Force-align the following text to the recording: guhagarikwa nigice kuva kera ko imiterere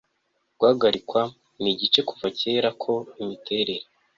guhagarikwa 0.59 1.21
nigice 1.61 1.99
kuva 2.09 2.27
kera 2.39 2.69
ko 2.81 2.93
imiterere 3.21 3.83